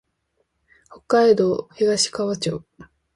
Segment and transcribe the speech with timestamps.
[0.89, 2.63] 北海道東川町